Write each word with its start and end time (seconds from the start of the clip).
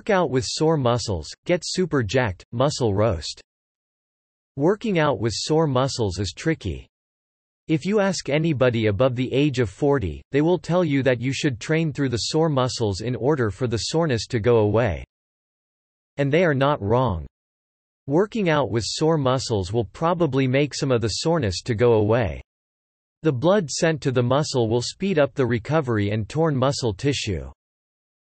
Workout 0.00 0.30
with 0.30 0.46
sore 0.46 0.78
muscles, 0.78 1.28
get 1.44 1.60
super 1.62 2.02
jacked, 2.02 2.42
muscle 2.52 2.94
roast. 2.94 3.42
Working 4.56 4.98
out 4.98 5.20
with 5.20 5.34
sore 5.34 5.66
muscles 5.66 6.18
is 6.18 6.32
tricky. 6.34 6.88
If 7.68 7.84
you 7.84 8.00
ask 8.00 8.30
anybody 8.30 8.86
above 8.86 9.14
the 9.14 9.30
age 9.30 9.58
of 9.58 9.68
40, 9.68 10.22
they 10.32 10.40
will 10.40 10.58
tell 10.58 10.86
you 10.86 11.02
that 11.02 11.20
you 11.20 11.34
should 11.34 11.60
train 11.60 11.92
through 11.92 12.08
the 12.08 12.30
sore 12.30 12.48
muscles 12.48 13.02
in 13.02 13.14
order 13.14 13.50
for 13.50 13.66
the 13.66 13.76
soreness 13.76 14.26
to 14.28 14.40
go 14.40 14.60
away. 14.60 15.04
And 16.16 16.32
they 16.32 16.46
are 16.46 16.54
not 16.54 16.80
wrong. 16.80 17.26
Working 18.06 18.48
out 18.48 18.70
with 18.70 18.84
sore 18.86 19.18
muscles 19.18 19.70
will 19.70 19.84
probably 19.84 20.48
make 20.48 20.74
some 20.74 20.90
of 20.90 21.02
the 21.02 21.08
soreness 21.08 21.60
to 21.64 21.74
go 21.74 21.92
away. 21.92 22.40
The 23.22 23.32
blood 23.32 23.68
sent 23.68 24.00
to 24.00 24.12
the 24.12 24.22
muscle 24.22 24.66
will 24.66 24.80
speed 24.80 25.18
up 25.18 25.34
the 25.34 25.44
recovery 25.44 26.08
and 26.08 26.26
torn 26.26 26.56
muscle 26.56 26.94
tissue. 26.94 27.50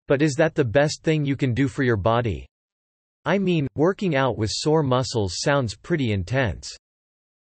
But 0.07 0.23
is 0.23 0.35
that 0.35 0.55
the 0.55 0.65
best 0.65 1.03
thing 1.03 1.25
you 1.25 1.37
can 1.37 1.55
do 1.55 1.69
for 1.69 1.83
your 1.83 1.97
body? 1.97 2.47
I 3.25 3.39
mean, 3.39 3.67
working 3.75 4.17
out 4.17 4.37
with 4.37 4.51
sore 4.53 4.83
muscles 4.83 5.41
sounds 5.41 5.75
pretty 5.75 6.13
intense. 6.13 6.71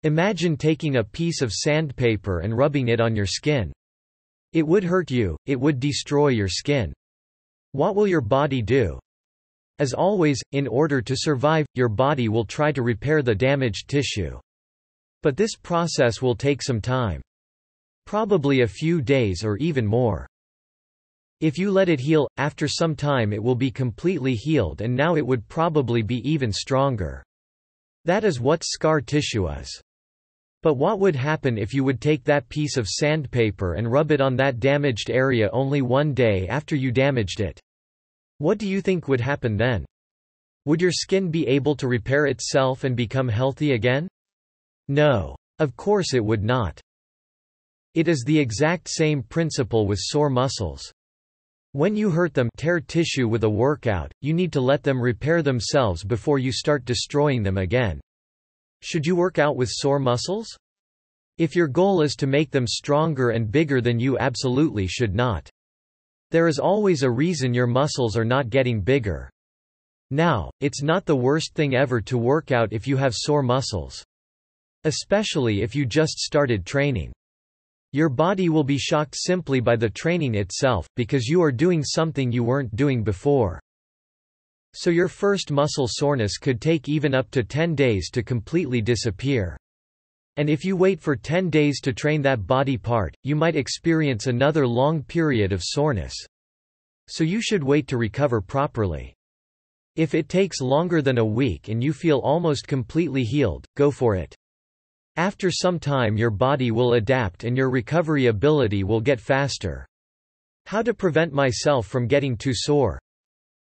Imagine 0.05 0.57
taking 0.57 0.97
a 0.97 1.05
piece 1.05 1.43
of 1.43 1.53
sandpaper 1.53 2.41
and 2.41 2.57
rubbing 2.57 2.89
it 2.89 3.01
on 3.01 3.15
your 3.15 3.27
skin. 3.27 3.73
It 4.53 4.67
would 4.67 4.85
hurt 4.85 5.11
you, 5.11 5.37
it 5.45 5.61
would 5.61 5.79
destroy 5.79 6.29
your 6.29 6.49
skin. 6.49 6.95
What 7.73 7.95
will 7.95 8.07
your 8.07 8.23
body 8.23 8.63
do? 8.63 8.99
As 9.79 9.93
always, 9.93 10.41
in 10.53 10.67
order 10.67 11.03
to 11.03 11.17
survive, 11.17 11.67
your 11.75 11.89
body 11.89 12.29
will 12.29 12.45
try 12.45 12.73
to 12.73 12.83
repair 12.83 13.23
the 13.23 13.35
damaged 13.35 13.89
tissue. 13.89 14.39
But 15.23 15.37
this 15.37 15.55
process 15.55 16.23
will 16.23 16.35
take 16.35 16.63
some 16.63 16.81
time. 16.81 17.21
Probably 18.07 18.63
a 18.63 18.67
few 18.67 19.03
days 19.03 19.45
or 19.45 19.57
even 19.59 19.87
more. 19.87 20.27
If 21.41 21.57
you 21.57 21.71
let 21.71 21.89
it 21.89 22.01
heal, 22.01 22.29
after 22.37 22.67
some 22.67 22.97
time 22.97 23.33
it 23.33 23.43
will 23.43 23.55
be 23.55 23.71
completely 23.71 24.35
healed 24.35 24.81
and 24.81 24.95
now 24.95 25.15
it 25.15 25.27
would 25.27 25.49
probably 25.49 26.03
be 26.03 26.29
even 26.29 26.53
stronger. 26.53 27.23
That 28.05 28.25
is 28.25 28.41
what 28.41 28.65
scar 28.65 29.01
tissue 29.01 29.49
is. 29.49 29.81
But 30.63 30.75
what 30.75 30.99
would 30.99 31.15
happen 31.15 31.57
if 31.57 31.73
you 31.73 31.85
would 31.85 32.01
take 32.01 32.25
that 32.25 32.49
piece 32.49 32.77
of 32.77 32.89
sandpaper 32.89 33.75
and 33.75 33.91
rub 33.91 34.11
it 34.11 34.21
on 34.21 34.35
that 34.37 34.59
damaged 34.59 35.11
area 35.11 35.49
only 35.53 35.81
one 35.83 36.13
day 36.13 36.49
after 36.49 36.75
you 36.75 36.91
damaged 36.91 37.41
it? 37.41 37.61
What 38.39 38.59
do 38.59 38.67
you 38.67 38.81
think 38.81 39.07
would 39.07 39.21
happen 39.21 39.57
then? 39.57 39.85
Would 40.65 40.83
your 40.83 40.93
skin 40.93 41.31
be 41.31 41.47
able 41.47 41.77
to 41.77 41.87
repair 41.87 42.27
itself 42.27 42.83
and 42.83 42.97
become 42.97 43.29
healthy 43.29 43.73
again? 43.73 44.09
No. 44.89 45.37
Of 45.61 45.77
course 45.77 46.15
it 46.15 46.25
would 46.25 46.45
not. 46.45 46.81
It 47.95 48.07
is 48.07 48.23
the 48.25 48.39
exact 48.39 48.89
same 48.89 49.23
principle 49.23 49.87
with 49.87 49.99
sore 50.01 50.31
muscles. 50.31 50.93
When 51.73 51.95
you 51.95 52.11
hurt 52.11 52.33
them 52.33 52.49
tear 52.57 52.81
tissue 52.81 53.29
with 53.29 53.45
a 53.45 53.51
workout, 53.51 54.11
you 54.23 54.33
need 54.33 54.53
to 54.55 54.61
let 54.61 54.83
them 54.83 55.01
repair 55.01 55.43
themselves 55.43 56.03
before 56.03 56.39
you 56.39 56.51
start 56.51 56.87
destroying 56.87 57.43
them 57.43 57.59
again. 57.59 58.01
Should 58.81 59.07
you 59.07 59.15
work 59.15 59.39
out 59.39 59.55
with 59.55 59.69
sore 59.69 59.99
muscles? 59.99 60.49
If 61.37 61.55
your 61.55 61.69
goal 61.69 62.01
is 62.01 62.17
to 62.17 62.27
make 62.27 62.51
them 62.51 62.67
stronger 62.67 63.31
and 63.31 63.53
bigger 63.53 63.83
then 63.83 64.01
you 64.01 64.19
absolutely 64.19 64.87
should 64.87 65.15
not. 65.15 65.51
There 66.31 66.49
is 66.49 66.59
always 66.59 67.03
a 67.03 67.11
reason 67.11 67.53
your 67.53 67.67
muscles 67.67 68.17
are 68.17 68.25
not 68.25 68.49
getting 68.49 68.81
bigger. 68.81 69.31
Now, 70.11 70.51
it's 70.61 70.83
not 70.83 71.05
the 71.05 71.17
worst 71.17 71.55
thing 71.55 71.75
ever 71.75 72.01
to 72.01 72.17
work 72.17 72.51
out 72.51 72.73
if 72.73 72.87
you 72.87 72.97
have 72.97 73.15
sore 73.15 73.43
muscles. 73.43 74.03
Especially 74.85 75.61
if 75.61 75.75
you 75.75 75.85
just 75.85 76.19
started 76.19 76.65
training. 76.65 77.13
Your 77.93 78.11
body 78.11 78.51
will 78.51 78.65
be 78.65 78.77
shocked 78.77 79.17
simply 79.17 79.61
by 79.61 79.77
the 79.77 79.89
training 79.89 80.35
itself, 80.35 80.87
because 80.95 81.27
you 81.27 81.43
are 81.43 81.51
doing 81.51 81.83
something 81.83 82.31
you 82.31 82.45
weren't 82.45 82.77
doing 82.77 83.03
before. 83.03 83.59
So 84.75 84.91
your 84.91 85.09
first 85.09 85.51
muscle 85.51 85.87
soreness 85.89 86.37
could 86.37 86.61
take 86.61 86.89
even 86.89 87.15
up 87.15 87.31
to 87.31 87.43
10 87.43 87.75
days 87.75 88.11
to 88.11 88.23
completely 88.23 88.83
disappear. 88.83 89.57
And 90.37 90.51
if 90.51 90.65
you 90.65 90.77
wait 90.77 91.01
for 91.01 91.17
10 91.17 91.49
days 91.49 91.81
to 91.81 91.95
train 91.95 92.21
that 92.23 92.47
body 92.47 92.77
part, 92.77 93.15
you 93.23 93.35
might 93.35 93.57
experience 93.57 94.27
another 94.27 94.67
long 94.67 95.03
period 95.03 95.53
of 95.53 95.63
soreness. 95.65 96.15
So 97.09 97.25
you 97.25 97.41
should 97.41 97.65
wait 97.65 97.89
to 97.89 97.97
recover 97.97 98.43
properly. 98.43 99.15
If 99.97 100.15
it 100.15 100.29
takes 100.29 100.61
longer 100.61 101.01
than 101.01 101.19
a 101.19 101.25
week 101.25 101.69
and 101.69 101.83
you 101.83 101.93
feel 101.95 102.19
almost 102.19 102.69
completely 102.69 103.25
healed, 103.25 103.65
go 103.77 103.91
for 103.91 104.15
it. 104.15 104.37
After 105.19 105.51
some 105.51 105.81
time 105.81 106.17
your 106.17 106.31
body 106.31 106.71
will 106.71 106.93
adapt 106.93 107.43
and 107.43 107.57
your 107.57 107.71
recovery 107.71 108.27
ability 108.27 108.85
will 108.85 109.01
get 109.01 109.19
faster. 109.19 109.85
How 110.67 110.81
to 110.81 110.95
prevent 110.95 111.33
myself 111.33 111.89
from 111.89 112.07
getting 112.07 112.37
too 112.37 112.53
sore? 112.55 113.01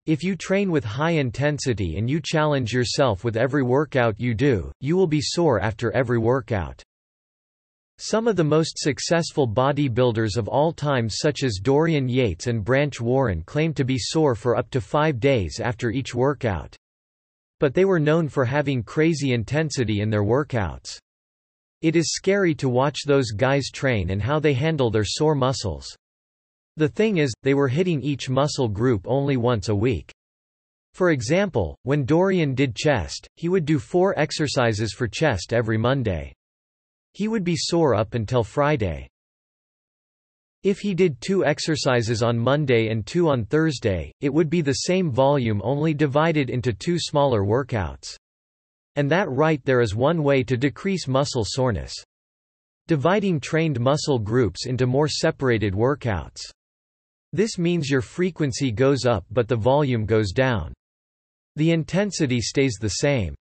If 0.07 0.23
you 0.23 0.35
train 0.35 0.71
with 0.71 0.83
high 0.83 1.11
intensity 1.11 1.97
and 1.97 2.09
you 2.09 2.19
challenge 2.19 2.73
yourself 2.73 3.23
with 3.23 3.37
every 3.37 3.61
workout 3.61 4.19
you 4.19 4.33
do, 4.33 4.71
you 4.79 4.97
will 4.97 5.05
be 5.05 5.21
sore 5.21 5.59
after 5.59 5.91
every 5.91 6.17
workout. 6.17 6.81
Some 7.99 8.27
of 8.27 8.37
the 8.37 8.43
most 8.43 8.79
successful 8.79 9.47
bodybuilders 9.47 10.37
of 10.37 10.47
all 10.47 10.73
time 10.73 11.07
such 11.07 11.43
as 11.43 11.59
Dorian 11.61 12.09
Yates 12.09 12.47
and 12.47 12.65
Branch 12.65 12.99
Warren 12.99 13.43
claim 13.43 13.71
to 13.75 13.85
be 13.85 13.99
sore 13.99 14.33
for 14.33 14.57
up 14.57 14.71
to 14.71 14.81
five 14.81 15.19
days 15.19 15.59
after 15.59 15.91
each 15.91 16.15
workout. 16.15 16.75
But 17.59 17.75
they 17.75 17.85
were 17.85 17.99
known 17.99 18.29
for 18.29 18.45
having 18.45 18.81
crazy 18.81 19.31
intensity 19.31 20.01
in 20.01 20.09
their 20.09 20.23
workouts. 20.23 20.97
It 21.85 21.95
is 21.95 22.15
scary 22.15 22.55
to 22.55 22.67
watch 22.67 23.01
those 23.05 23.29
guys 23.29 23.69
train 23.71 24.09
and 24.09 24.19
how 24.19 24.39
they 24.39 24.55
handle 24.55 24.89
their 24.89 25.05
sore 25.05 25.35
muscles. 25.35 25.95
The 26.77 26.89
thing 26.89 27.17
is, 27.17 27.31
they 27.43 27.53
were 27.53 27.67
hitting 27.67 28.01
each 28.01 28.27
muscle 28.27 28.67
group 28.67 29.05
only 29.05 29.37
once 29.37 29.69
a 29.69 29.75
week. 29.75 30.11
For 30.95 31.11
example, 31.11 31.77
when 31.83 32.03
Dorian 32.03 32.55
did 32.55 32.75
chest, 32.75 33.27
he 33.35 33.49
would 33.49 33.65
do 33.65 33.77
four 33.77 34.17
exercises 34.17 34.93
for 34.93 35.07
chest 35.07 35.53
every 35.53 35.77
Monday. 35.77 36.33
He 37.13 37.27
would 37.27 37.43
be 37.43 37.55
sore 37.55 37.93
up 37.93 38.15
until 38.15 38.43
Friday. 38.43 39.07
If 40.63 40.79
he 40.79 40.95
did 40.95 41.21
two 41.21 41.45
exercises 41.45 42.23
on 42.23 42.35
Monday 42.35 42.87
and 42.87 43.05
two 43.05 43.29
on 43.29 43.45
Thursday, 43.45 44.11
it 44.21 44.33
would 44.33 44.49
be 44.49 44.61
the 44.61 44.85
same 44.89 45.11
volume 45.11 45.61
only 45.63 45.93
divided 45.93 46.49
into 46.49 46.73
two 46.73 46.97
smaller 46.97 47.43
workouts. 47.43 48.17
And 48.95 49.09
that 49.11 49.29
right 49.29 49.63
there 49.65 49.81
is 49.81 49.95
one 49.95 50.23
way 50.23 50.43
to 50.43 50.55
decrease 50.55 51.07
muscle 51.07 51.43
soreness. 51.45 51.93
Dividing 52.87 53.39
trained 53.39 53.79
muscle 53.79 54.19
groups 54.19 54.67
into 54.67 54.85
more 54.85 55.07
separated 55.07 55.73
workouts. 55.73 56.41
This 57.33 57.57
means 57.57 57.89
your 57.89 58.01
frequency 58.01 58.71
goes 58.71 59.05
up 59.05 59.25
but 59.31 59.47
the 59.47 59.55
volume 59.55 60.05
goes 60.05 60.31
down. 60.31 60.73
The 61.55 61.71
intensity 61.71 62.39
stays 62.41 62.77
the 62.79 62.89
same. 62.89 63.35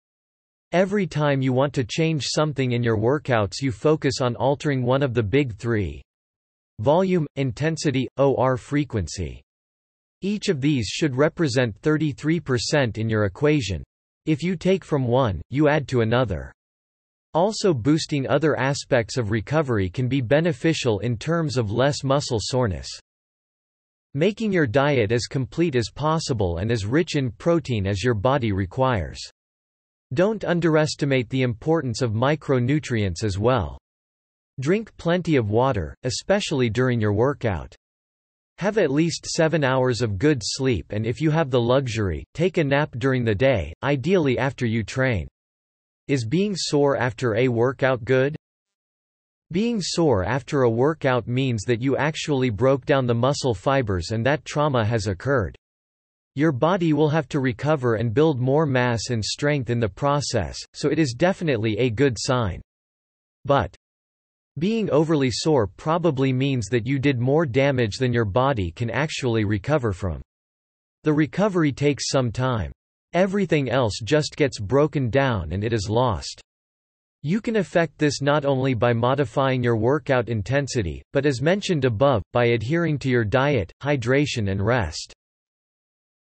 Every 0.72 1.06
time 1.06 1.42
you 1.42 1.52
want 1.52 1.74
to 1.74 1.84
change 1.84 2.24
something 2.26 2.72
in 2.72 2.82
your 2.82 2.96
workouts 2.96 3.60
you 3.60 3.72
focus 3.72 4.22
on 4.22 4.36
altering 4.36 4.82
one 4.82 5.02
of 5.02 5.12
the 5.12 5.22
big 5.22 5.56
three. 5.56 6.02
Volume, 6.78 7.26
intensity, 7.36 8.08
OR 8.16 8.56
frequency. 8.56 9.42
Each 10.22 10.48
of 10.48 10.60
these 10.60 10.86
should 10.86 11.16
represent 11.16 11.78
33% 11.82 12.96
in 12.96 13.08
your 13.10 13.24
equation. 13.24 13.82
If 14.24 14.42
you 14.42 14.56
take 14.56 14.84
from 14.84 15.08
one, 15.08 15.42
you 15.50 15.68
add 15.68 15.88
to 15.88 16.00
another. 16.00 16.52
Also 17.34 17.74
boosting 17.74 18.28
other 18.28 18.56
aspects 18.58 19.16
of 19.16 19.30
recovery 19.30 19.88
can 19.88 20.06
be 20.06 20.20
beneficial 20.20 21.00
in 21.00 21.16
terms 21.16 21.56
of 21.56 21.72
less 21.72 22.04
muscle 22.04 22.38
soreness. 22.40 22.88
Making 24.14 24.52
your 24.52 24.66
diet 24.66 25.10
as 25.10 25.26
complete 25.26 25.74
as 25.74 25.90
possible 25.92 26.58
and 26.58 26.70
as 26.70 26.84
rich 26.84 27.16
in 27.16 27.30
protein 27.30 27.86
as 27.86 28.04
your 28.04 28.14
body 28.14 28.52
requires. 28.52 29.18
Don't 30.12 30.44
underestimate 30.44 31.30
the 31.30 31.42
importance 31.42 32.02
of 32.02 32.12
micronutrients 32.12 33.24
as 33.24 33.38
well. 33.38 33.78
Drink 34.60 34.94
plenty 34.98 35.36
of 35.36 35.48
water, 35.48 35.96
especially 36.04 36.68
during 36.68 37.00
your 37.00 37.14
workout. 37.14 37.74
Have 38.62 38.78
at 38.78 38.92
least 38.92 39.26
7 39.26 39.64
hours 39.64 40.02
of 40.02 40.18
good 40.18 40.40
sleep 40.40 40.92
and 40.92 41.04
if 41.04 41.20
you 41.20 41.32
have 41.32 41.50
the 41.50 41.60
luxury, 41.60 42.22
take 42.32 42.58
a 42.58 42.62
nap 42.62 42.94
during 42.96 43.24
the 43.24 43.34
day, 43.34 43.72
ideally 43.82 44.38
after 44.38 44.66
you 44.66 44.84
train. 44.84 45.26
Is 46.06 46.24
being 46.24 46.54
sore 46.54 46.96
after 46.96 47.34
a 47.34 47.48
workout 47.48 48.04
good? 48.04 48.36
Being 49.50 49.80
sore 49.80 50.22
after 50.22 50.62
a 50.62 50.70
workout 50.70 51.26
means 51.26 51.64
that 51.64 51.82
you 51.82 51.96
actually 51.96 52.50
broke 52.50 52.86
down 52.86 53.04
the 53.04 53.16
muscle 53.16 53.52
fibers 53.52 54.12
and 54.12 54.24
that 54.26 54.44
trauma 54.44 54.84
has 54.84 55.08
occurred. 55.08 55.56
Your 56.36 56.52
body 56.52 56.92
will 56.92 57.08
have 57.08 57.26
to 57.30 57.40
recover 57.40 57.96
and 57.96 58.14
build 58.14 58.38
more 58.38 58.64
mass 58.64 59.10
and 59.10 59.24
strength 59.24 59.70
in 59.70 59.80
the 59.80 59.88
process, 59.88 60.56
so 60.72 60.88
it 60.88 61.00
is 61.00 61.14
definitely 61.14 61.76
a 61.78 61.90
good 61.90 62.16
sign. 62.16 62.62
But 63.44 63.74
being 64.58 64.90
overly 64.90 65.30
sore 65.30 65.66
probably 65.66 66.32
means 66.32 66.66
that 66.66 66.86
you 66.86 66.98
did 66.98 67.18
more 67.18 67.46
damage 67.46 67.96
than 67.96 68.12
your 68.12 68.26
body 68.26 68.70
can 68.70 68.90
actually 68.90 69.44
recover 69.44 69.92
from. 69.92 70.20
The 71.04 71.12
recovery 71.12 71.72
takes 71.72 72.10
some 72.10 72.30
time. 72.30 72.70
Everything 73.14 73.70
else 73.70 73.98
just 74.04 74.36
gets 74.36 74.60
broken 74.60 75.10
down 75.10 75.52
and 75.52 75.64
it 75.64 75.72
is 75.72 75.88
lost. 75.88 76.42
You 77.22 77.40
can 77.40 77.56
affect 77.56 77.98
this 77.98 78.20
not 78.20 78.44
only 78.44 78.74
by 78.74 78.92
modifying 78.92 79.62
your 79.62 79.76
workout 79.76 80.28
intensity, 80.28 81.02
but 81.12 81.24
as 81.24 81.40
mentioned 81.40 81.84
above, 81.84 82.22
by 82.32 82.46
adhering 82.46 82.98
to 82.98 83.08
your 83.08 83.24
diet, 83.24 83.72
hydration 83.82 84.50
and 84.50 84.64
rest. 84.64 85.14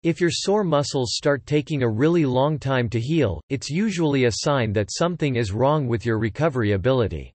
If 0.03 0.21
your 0.21 0.31
sore 0.31 0.63
muscles 0.63 1.15
start 1.15 1.45
taking 1.45 1.83
a 1.83 1.89
really 1.89 2.25
long 2.25 2.59
time 2.59 2.89
to 2.89 2.99
heal, 2.99 3.41
it's 3.49 3.69
usually 3.69 4.25
a 4.25 4.31
sign 4.31 4.71
that 4.73 4.91
something 4.91 5.35
is 5.35 5.51
wrong 5.51 5.87
with 5.87 6.05
your 6.05 6.19
recovery 6.19 6.73
ability. 6.73 7.33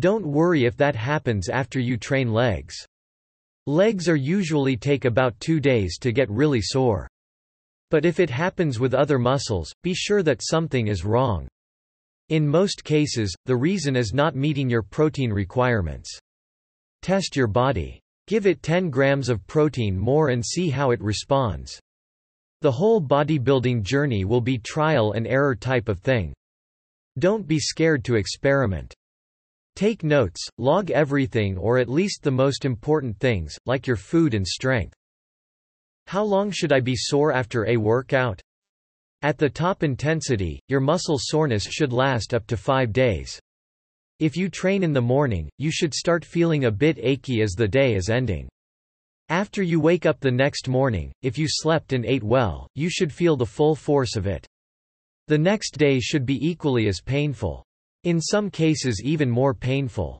Don't 0.00 0.26
worry 0.26 0.64
if 0.64 0.78
that 0.78 0.96
happens 0.96 1.50
after 1.50 1.78
you 1.78 1.98
train 1.98 2.32
legs. 2.32 2.74
Legs 3.66 4.08
are 4.08 4.16
usually 4.16 4.74
take 4.74 5.04
about 5.04 5.38
two 5.40 5.60
days 5.60 5.98
to 5.98 6.10
get 6.10 6.30
really 6.30 6.62
sore. 6.62 7.06
But 7.90 8.06
if 8.06 8.18
it 8.18 8.30
happens 8.30 8.80
with 8.80 8.94
other 8.94 9.18
muscles, 9.18 9.70
be 9.82 9.92
sure 9.92 10.22
that 10.22 10.42
something 10.42 10.88
is 10.88 11.04
wrong. 11.04 11.48
In 12.30 12.48
most 12.48 12.82
cases, 12.82 13.34
the 13.44 13.56
reason 13.56 13.94
is 13.94 14.14
not 14.14 14.34
meeting 14.34 14.70
your 14.70 14.82
protein 14.82 15.34
requirements. 15.34 16.10
Test 17.02 17.36
your 17.36 17.48
body. 17.48 18.00
Give 18.26 18.46
it 18.46 18.62
10 18.62 18.88
grams 18.88 19.28
of 19.28 19.46
protein 19.46 19.98
more 19.98 20.30
and 20.30 20.42
see 20.42 20.70
how 20.70 20.92
it 20.92 21.02
responds. 21.02 21.78
The 22.62 22.72
whole 22.72 23.02
bodybuilding 23.02 23.82
journey 23.82 24.24
will 24.24 24.40
be 24.40 24.56
trial 24.56 25.12
and 25.12 25.26
error 25.26 25.54
type 25.54 25.90
of 25.90 26.00
thing. 26.00 26.32
Don't 27.18 27.46
be 27.46 27.58
scared 27.58 28.02
to 28.04 28.14
experiment. 28.14 28.94
Take 29.76 30.04
notes, 30.04 30.46
log 30.58 30.90
everything 30.90 31.56
or 31.56 31.78
at 31.78 31.88
least 31.88 32.22
the 32.22 32.30
most 32.30 32.64
important 32.64 33.18
things, 33.18 33.56
like 33.66 33.86
your 33.86 33.96
food 33.96 34.34
and 34.34 34.46
strength. 34.46 34.94
How 36.06 36.24
long 36.24 36.50
should 36.50 36.72
I 36.72 36.80
be 36.80 36.96
sore 36.96 37.32
after 37.32 37.66
a 37.66 37.76
workout? 37.76 38.40
At 39.22 39.38
the 39.38 39.50
top 39.50 39.82
intensity, 39.82 40.60
your 40.68 40.80
muscle 40.80 41.18
soreness 41.20 41.64
should 41.64 41.92
last 41.92 42.34
up 42.34 42.46
to 42.48 42.56
5 42.56 42.92
days. 42.92 43.38
If 44.18 44.36
you 44.36 44.48
train 44.48 44.82
in 44.82 44.92
the 44.92 45.00
morning, 45.00 45.48
you 45.58 45.70
should 45.70 45.94
start 45.94 46.24
feeling 46.24 46.64
a 46.64 46.70
bit 46.70 46.98
achy 47.00 47.42
as 47.42 47.52
the 47.52 47.68
day 47.68 47.94
is 47.94 48.10
ending. 48.10 48.48
After 49.28 49.62
you 49.62 49.78
wake 49.78 50.06
up 50.06 50.20
the 50.20 50.30
next 50.30 50.68
morning, 50.68 51.12
if 51.22 51.38
you 51.38 51.46
slept 51.48 51.92
and 51.92 52.04
ate 52.04 52.24
well, 52.24 52.66
you 52.74 52.90
should 52.90 53.12
feel 53.12 53.36
the 53.36 53.46
full 53.46 53.74
force 53.74 54.16
of 54.16 54.26
it. 54.26 54.46
The 55.28 55.38
next 55.38 55.78
day 55.78 56.00
should 56.00 56.26
be 56.26 56.44
equally 56.44 56.88
as 56.88 57.00
painful. 57.00 57.64
In 58.04 58.20
some 58.20 58.50
cases 58.50 59.02
even 59.04 59.28
more 59.28 59.52
painful. 59.52 60.18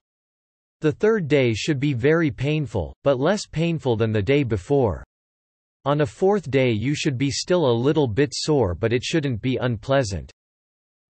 The 0.81 0.93
third 0.93 1.29
day 1.29 1.55
should 1.55 1.81
be 1.81 1.95
very 1.95 2.31
painful, 2.31 2.95
but 3.05 3.19
less 3.19 3.47
painful 3.47 3.97
than 3.97 4.13
the 4.13 4.23
day 4.23 4.43
before. 4.43 5.05
On 5.87 6.03
a 6.03 6.07
fourth 6.07 6.51
day 6.51 6.71
you 6.71 6.95
should 6.95 7.17
be 7.17 7.31
still 7.31 7.71
a 7.71 7.81
little 7.87 8.07
bit 8.07 8.35
sore 8.35 8.75
but 8.75 8.93
it 8.93 9.03
shouldn't 9.03 9.41
be 9.41 9.57
unpleasant. 9.57 10.31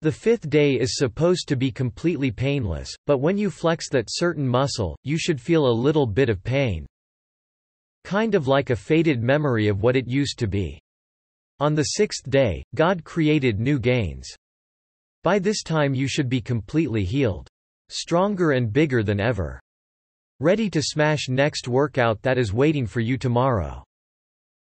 The 0.03 0.13
fifth 0.13 0.49
day 0.49 0.79
is 0.79 0.97
supposed 0.97 1.49
to 1.49 1.57
be 1.57 1.73
completely 1.73 2.31
painless, 2.31 2.95
but 3.07 3.19
when 3.19 3.37
you 3.37 3.51
flex 3.51 3.89
that 3.89 4.09
certain 4.09 4.47
muscle, 4.47 4.97
you 5.03 5.19
should 5.19 5.41
feel 5.41 5.67
a 5.67 5.81
little 5.85 6.07
bit 6.07 6.29
of 6.29 6.45
pain. 6.45 6.87
Kind 8.05 8.35
of 8.35 8.47
like 8.47 8.71
a 8.71 8.77
faded 8.77 9.23
memory 9.23 9.69
of 9.69 9.83
what 9.83 9.97
it 9.97 10.07
used 10.07 10.39
to 10.39 10.47
be. 10.47 10.79
On 11.61 11.75
the 11.75 11.83
sixth 11.83 12.31
day, 12.31 12.63
God 12.77 13.03
created 13.03 13.59
new 13.59 13.81
gains. 13.81 14.29
By 15.25 15.39
this 15.39 15.63
time 15.63 15.95
you 15.95 16.07
should 16.07 16.29
be 16.29 16.41
completely 16.41 17.05
healed. 17.05 17.49
Stronger 17.89 18.53
and 18.53 18.73
bigger 18.73 19.03
than 19.03 19.19
ever. 19.19 19.61
Ready 20.41 20.71
to 20.71 20.81
smash 20.81 21.29
next 21.29 21.67
workout 21.67 22.23
that 22.23 22.39
is 22.39 22.53
waiting 22.53 22.87
for 22.87 23.01
you 23.01 23.19
tomorrow. 23.19 23.83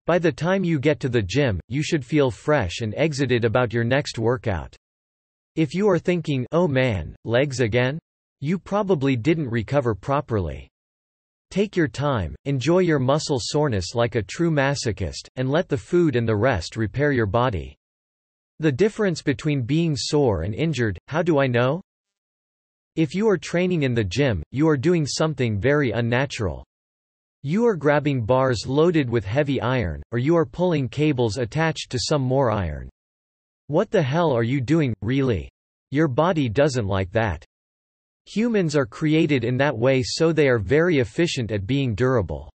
By 0.06 0.18
the 0.18 0.32
time 0.32 0.64
you 0.64 0.80
get 0.80 0.98
to 1.00 1.08
the 1.08 1.22
gym, 1.22 1.60
you 1.68 1.82
should 1.82 2.04
feel 2.04 2.32
fresh 2.32 2.80
and 2.80 2.94
exited 2.96 3.44
about 3.44 3.72
your 3.72 3.84
next 3.84 4.18
workout. 4.18 4.74
If 5.54 5.74
you 5.74 5.88
are 5.88 5.98
thinking, 5.98 6.46
oh 6.50 6.66
man, 6.66 7.14
legs 7.24 7.60
again? 7.60 7.98
You 8.40 8.58
probably 8.58 9.14
didn't 9.14 9.50
recover 9.50 9.94
properly. 9.94 10.68
Take 11.52 11.76
your 11.76 11.88
time, 11.88 12.34
enjoy 12.44 12.80
your 12.80 12.98
muscle 12.98 13.38
soreness 13.40 13.94
like 13.94 14.16
a 14.16 14.22
true 14.22 14.50
masochist, 14.50 15.28
and 15.36 15.48
let 15.48 15.68
the 15.68 15.78
food 15.78 16.16
and 16.16 16.28
the 16.28 16.36
rest 16.36 16.76
repair 16.76 17.12
your 17.12 17.26
body. 17.26 17.77
The 18.60 18.72
difference 18.72 19.22
between 19.22 19.62
being 19.62 19.94
sore 19.96 20.42
and 20.42 20.52
injured, 20.52 20.98
how 21.06 21.22
do 21.22 21.38
I 21.38 21.46
know? 21.46 21.80
If 22.96 23.14
you 23.14 23.28
are 23.28 23.38
training 23.38 23.84
in 23.84 23.94
the 23.94 24.02
gym, 24.02 24.42
you 24.50 24.68
are 24.68 24.76
doing 24.76 25.06
something 25.06 25.60
very 25.60 25.92
unnatural. 25.92 26.64
You 27.44 27.64
are 27.66 27.76
grabbing 27.76 28.24
bars 28.24 28.66
loaded 28.66 29.08
with 29.08 29.24
heavy 29.24 29.60
iron, 29.60 30.02
or 30.10 30.18
you 30.18 30.36
are 30.36 30.44
pulling 30.44 30.88
cables 30.88 31.36
attached 31.36 31.90
to 31.90 32.00
some 32.00 32.22
more 32.22 32.50
iron. 32.50 32.90
What 33.68 33.92
the 33.92 34.02
hell 34.02 34.32
are 34.32 34.42
you 34.42 34.60
doing, 34.60 34.92
really? 35.02 35.48
Your 35.92 36.08
body 36.08 36.48
doesn't 36.48 36.88
like 36.88 37.12
that. 37.12 37.44
Humans 38.26 38.74
are 38.74 38.86
created 38.86 39.44
in 39.44 39.56
that 39.58 39.78
way 39.78 40.02
so 40.02 40.32
they 40.32 40.48
are 40.48 40.58
very 40.58 40.98
efficient 40.98 41.52
at 41.52 41.64
being 41.64 41.94
durable. 41.94 42.50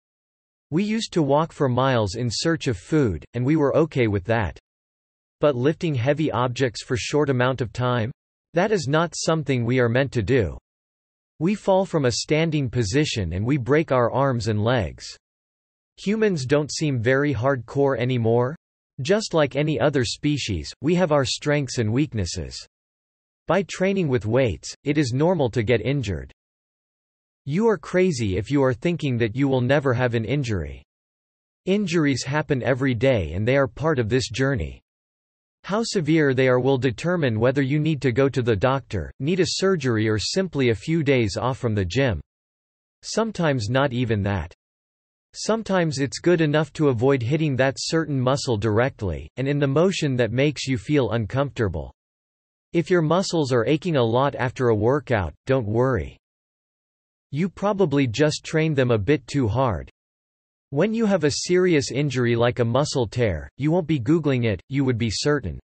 We 0.70 0.84
used 0.84 1.12
to 1.14 1.22
walk 1.22 1.50
for 1.50 1.68
miles 1.68 2.14
in 2.14 2.28
search 2.30 2.68
of 2.68 2.78
food, 2.78 3.24
and 3.34 3.44
we 3.44 3.56
were 3.56 3.76
okay 3.76 4.06
with 4.06 4.22
that. 4.26 4.60
But 5.40 5.55
lifting 5.55 5.94
heavy 5.94 6.31
objects 6.32 6.82
for 6.82 6.96
short 6.96 7.31
amount 7.31 7.61
of 7.61 7.73
time? 7.73 8.11
That 8.55 8.73
is 8.73 8.88
not 8.88 9.14
something 9.17 9.64
we 9.64 9.79
are 9.79 9.88
meant 9.88 10.11
to 10.12 10.23
do. 10.23 10.58
We 11.38 11.55
fall 11.55 11.87
from 11.87 12.06
a 12.06 12.12
standing 12.12 12.69
position 12.69 13.35
and 13.35 13.46
we 13.46 13.56
break 13.56 13.93
our 13.93 14.11
arms 14.11 14.49
and 14.49 14.64
legs. 14.64 15.06
Humans 15.99 16.46
don't 16.46 16.73
seem 16.73 17.00
very 17.00 17.32
hardcore 17.32 17.99
anymore? 17.99 18.56
Just 19.00 19.35
like 19.35 19.55
any 19.55 19.79
other 19.79 20.05
species, 20.05 20.73
we 20.81 20.96
have 20.96 21.12
our 21.12 21.25
strengths 21.25 21.79
and 21.79 21.93
weaknesses. 21.93 22.56
By 23.46 23.62
training 23.62 24.08
with 24.08 24.26
weights, 24.26 24.75
it 24.82 24.99
is 24.99 25.12
normal 25.12 25.50
to 25.50 25.62
get 25.62 25.81
injured. 25.81 26.32
You 27.44 27.69
are 27.69 27.79
crazy 27.79 28.37
if 28.37 28.50
you 28.50 28.62
are 28.64 28.75
thinking 28.75 29.17
that 29.19 29.37
you 29.37 29.46
will 29.46 29.61
never 29.61 29.94
have 29.94 30.14
an 30.14 30.25
injury. 30.25 30.82
Injuries 31.64 32.25
happen 32.25 32.62
every 32.62 32.94
day 32.94 33.32
and 33.35 33.46
they 33.46 33.56
are 33.56 33.69
part 33.69 34.00
of 34.00 34.08
this 34.08 34.29
journey. 34.29 34.81
How 35.68 35.82
severe 35.82 36.32
they 36.32 36.48
are 36.48 36.60
will 36.60 36.78
determine 36.78 37.38
whether 37.38 37.60
you 37.60 37.78
need 37.78 38.00
to 38.00 38.10
go 38.10 38.30
to 38.30 38.40
the 38.40 38.56
doctor, 38.56 39.12
need 39.20 39.38
a 39.38 39.44
surgery 39.46 40.08
or 40.08 40.18
simply 40.18 40.70
a 40.70 40.74
few 40.74 41.02
days 41.02 41.36
off 41.36 41.58
from 41.58 41.74
the 41.74 41.84
gym. 41.84 42.22
Sometimes 43.02 43.68
not 43.68 43.92
even 43.92 44.22
that. 44.22 44.54
Sometimes 45.34 45.98
it's 45.98 46.20
good 46.20 46.40
enough 46.40 46.72
to 46.72 46.88
avoid 46.88 47.22
hitting 47.22 47.54
that 47.56 47.74
certain 47.76 48.18
muscle 48.18 48.56
directly, 48.56 49.28
and 49.36 49.46
in 49.46 49.58
the 49.58 49.66
motion 49.66 50.16
that 50.16 50.32
makes 50.32 50.66
you 50.66 50.78
feel 50.78 51.10
uncomfortable. 51.10 51.92
If 52.72 52.88
your 52.88 53.02
muscles 53.02 53.52
are 53.52 53.66
aching 53.66 53.96
a 53.96 54.02
lot 54.02 54.34
after 54.37 54.68
a 54.68 54.75
workout, 54.75 55.34
don't 55.44 55.66
worry. 55.66 56.16
You 57.30 57.50
probably 57.50 58.06
just 58.06 58.42
trained 58.42 58.75
them 58.75 58.90
a 58.90 58.96
bit 58.96 59.26
too 59.26 59.46
hard. 59.46 59.90
When 60.70 60.92
you 60.92 61.06
have 61.06 61.25
a 61.25 61.30
serious 61.30 61.90
injury 61.90 62.37
like 62.37 62.58
a 62.58 62.64
muscle 62.64 63.06
tear, 63.06 63.48
you 63.56 63.70
won't 63.70 63.87
be 63.87 63.98
googling 63.98 64.44
it, 64.44 64.60
you 64.68 64.84
would 64.84 64.98
be 64.98 65.08
certain. 65.10 65.58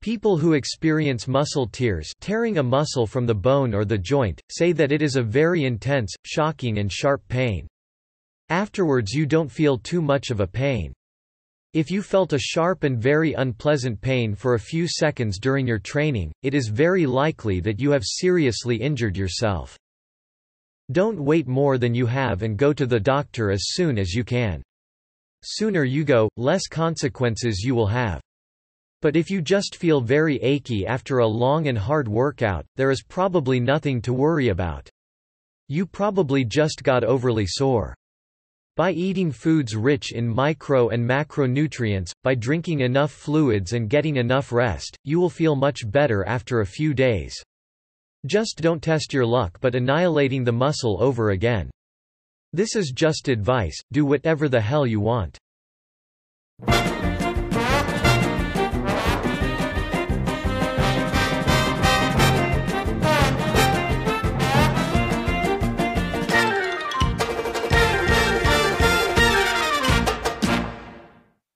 People 0.00 0.36
who 0.36 0.54
experience 0.54 1.28
muscle 1.28 1.68
tears 1.68 2.12
tearing 2.20 2.58
a 2.58 2.62
muscle 2.62 3.06
from 3.06 3.24
the 3.24 3.34
bone 3.36 3.72
or 3.72 3.84
the 3.84 3.96
joint, 3.96 4.40
say 4.50 4.72
that 4.72 4.90
it 4.90 5.00
is 5.00 5.14
a 5.14 5.22
very 5.22 5.64
intense, 5.64 6.12
shocking 6.24 6.78
and 6.78 6.92
sharp 6.92 7.22
pain. 7.28 7.68
Afterwards 8.48 9.12
you 9.12 9.26
don't 9.26 9.48
feel 9.48 9.78
too 9.78 10.02
much 10.02 10.30
of 10.30 10.40
a 10.40 10.46
pain. 10.46 10.92
If 11.72 11.92
you 11.92 12.02
felt 12.02 12.32
a 12.32 12.38
sharp 12.40 12.82
and 12.82 13.00
very 13.00 13.34
unpleasant 13.34 14.00
pain 14.00 14.34
for 14.34 14.54
a 14.54 14.58
few 14.58 14.88
seconds 14.88 15.38
during 15.38 15.68
your 15.68 15.78
training, 15.78 16.32
it 16.42 16.52
is 16.52 16.66
very 16.66 17.06
likely 17.06 17.60
that 17.60 17.78
you 17.78 17.92
have 17.92 18.02
seriously 18.04 18.74
injured 18.74 19.16
yourself. 19.16 19.78
Don't 20.92 21.20
wait 21.20 21.48
more 21.48 21.78
than 21.78 21.94
you 21.94 22.06
have 22.06 22.42
and 22.42 22.56
go 22.56 22.72
to 22.72 22.86
the 22.86 23.00
doctor 23.00 23.50
as 23.50 23.70
soon 23.70 23.98
as 23.98 24.14
you 24.14 24.22
can. 24.22 24.62
Sooner 25.42 25.84
you 25.84 26.04
go, 26.04 26.28
less 26.36 26.68
consequences 26.68 27.62
you 27.64 27.74
will 27.74 27.88
have. 27.88 28.20
But 29.02 29.16
if 29.16 29.30
you 29.30 29.42
just 29.42 29.76
feel 29.76 30.00
very 30.00 30.36
achy 30.36 30.86
after 30.86 31.18
a 31.18 31.26
long 31.26 31.68
and 31.68 31.76
hard 31.76 32.08
workout, 32.08 32.64
there 32.76 32.90
is 32.90 33.02
probably 33.02 33.60
nothing 33.60 34.00
to 34.02 34.12
worry 34.12 34.48
about. 34.48 34.88
You 35.68 35.86
probably 35.86 36.44
just 36.44 36.82
got 36.82 37.04
overly 37.04 37.46
sore. 37.46 37.94
By 38.76 38.92
eating 38.92 39.32
foods 39.32 39.74
rich 39.74 40.12
in 40.12 40.28
micro 40.28 40.90
and 40.90 41.04
macronutrients, 41.08 42.12
by 42.22 42.34
drinking 42.34 42.80
enough 42.80 43.10
fluids 43.10 43.72
and 43.72 43.90
getting 43.90 44.16
enough 44.16 44.52
rest, 44.52 44.96
you 45.02 45.18
will 45.18 45.30
feel 45.30 45.56
much 45.56 45.90
better 45.90 46.24
after 46.24 46.60
a 46.60 46.66
few 46.66 46.94
days. 46.94 47.34
Just 48.26 48.60
don't 48.60 48.82
test 48.82 49.14
your 49.14 49.24
luck 49.24 49.56
but 49.60 49.76
annihilating 49.76 50.42
the 50.42 50.50
muscle 50.52 50.98
over 51.00 51.30
again. 51.30 51.70
This 52.52 52.74
is 52.74 52.90
just 52.90 53.28
advice, 53.28 53.78
do 53.92 54.04
whatever 54.04 54.48
the 54.48 54.60
hell 54.60 54.84
you 54.86 54.98
want. 54.98 55.38